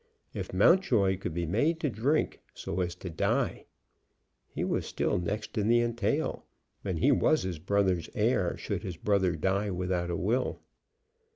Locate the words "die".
3.11-3.65, 9.35-9.69